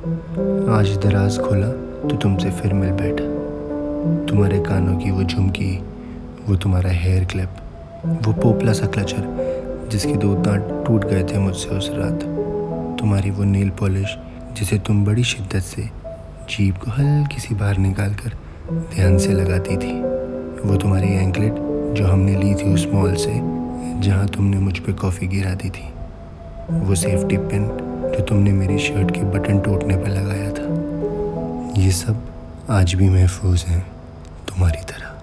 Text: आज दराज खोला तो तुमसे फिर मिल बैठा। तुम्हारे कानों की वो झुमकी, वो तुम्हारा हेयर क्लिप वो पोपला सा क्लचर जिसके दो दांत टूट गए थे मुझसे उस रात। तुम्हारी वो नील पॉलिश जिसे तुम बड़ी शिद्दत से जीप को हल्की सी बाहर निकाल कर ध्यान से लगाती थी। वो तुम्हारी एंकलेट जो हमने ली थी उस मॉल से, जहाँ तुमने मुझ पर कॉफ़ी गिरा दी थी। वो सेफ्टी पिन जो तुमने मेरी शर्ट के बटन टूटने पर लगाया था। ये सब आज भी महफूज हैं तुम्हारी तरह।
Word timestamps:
आज 0.00 0.96
दराज 0.96 1.38
खोला 1.38 1.66
तो 2.08 2.16
तुमसे 2.16 2.50
फिर 2.50 2.72
मिल 2.74 2.90
बैठा। 2.90 3.24
तुम्हारे 4.26 4.58
कानों 4.58 4.96
की 4.98 5.10
वो 5.10 5.22
झुमकी, 5.22 5.76
वो 6.48 6.56
तुम्हारा 6.56 6.90
हेयर 6.90 7.24
क्लिप 7.24 7.48
वो 8.26 8.32
पोपला 8.32 8.72
सा 8.72 8.86
क्लचर 8.86 9.88
जिसके 9.90 10.14
दो 10.14 10.34
दांत 10.36 10.84
टूट 10.86 11.04
गए 11.04 11.24
थे 11.24 11.38
मुझसे 11.38 11.68
उस 11.68 11.90
रात। 11.94 12.24
तुम्हारी 13.00 13.30
वो 13.30 13.44
नील 13.44 13.70
पॉलिश 13.70 14.16
जिसे 14.58 14.78
तुम 14.78 15.04
बड़ी 15.04 15.24
शिद्दत 15.24 15.62
से 15.64 15.82
जीप 16.50 16.76
को 16.76 16.90
हल्की 16.90 17.40
सी 17.40 17.54
बाहर 17.54 17.78
निकाल 17.78 18.14
कर 18.14 18.36
ध्यान 18.94 19.18
से 19.18 19.32
लगाती 19.32 19.76
थी। 19.76 19.92
वो 20.64 20.76
तुम्हारी 20.76 21.12
एंकलेट 21.16 21.60
जो 21.96 22.06
हमने 22.06 22.36
ली 22.36 22.54
थी 22.54 22.72
उस 22.74 22.88
मॉल 22.94 23.14
से, 23.16 23.34
जहाँ 24.00 24.26
तुमने 24.28 24.58
मुझ 24.58 24.78
पर 24.78 24.92
कॉफ़ी 24.92 25.26
गिरा 25.26 25.54
दी 25.54 25.70
थी। 25.70 25.88
वो 26.72 26.94
सेफ्टी 26.94 27.36
पिन 27.36 27.70
जो 28.20 28.26
तुमने 28.26 28.52
मेरी 28.52 28.78
शर्ट 28.78 29.10
के 29.10 29.22
बटन 29.22 29.60
टूटने 29.60 29.96
पर 29.96 30.08
लगाया 30.08 30.50
था। 30.50 31.80
ये 31.80 31.90
सब 31.90 32.16
आज 32.70 32.94
भी 32.94 33.08
महफूज 33.08 33.62
हैं 33.62 33.80
तुम्हारी 34.48 34.82
तरह। 34.84 35.19